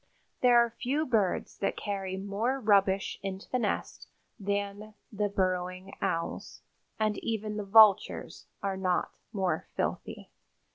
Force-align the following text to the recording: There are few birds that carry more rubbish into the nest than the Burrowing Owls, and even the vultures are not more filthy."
There 0.41 0.57
are 0.57 0.71
few 0.71 1.05
birds 1.05 1.59
that 1.59 1.77
carry 1.77 2.17
more 2.17 2.59
rubbish 2.59 3.19
into 3.21 3.47
the 3.51 3.59
nest 3.59 4.07
than 4.39 4.95
the 5.11 5.29
Burrowing 5.29 5.93
Owls, 6.01 6.63
and 6.99 7.19
even 7.19 7.55
the 7.57 7.63
vultures 7.65 8.47
are 8.63 8.77
not 8.77 9.11
more 9.31 9.67
filthy." 9.75 10.31